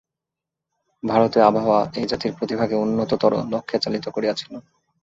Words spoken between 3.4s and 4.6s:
লক্ষ্যে চালিত করিয়াছিল।